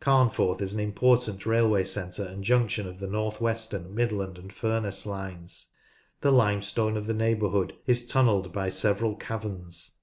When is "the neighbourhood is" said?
7.06-8.04